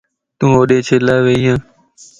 [0.37, 1.53] تون ھودي چھيلا ويئي؟